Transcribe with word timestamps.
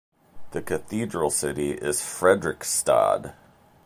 The 0.49 0.63
cathedral 0.63 1.29
city 1.29 1.73
is 1.73 2.01
Fredrikstad. 2.01 3.35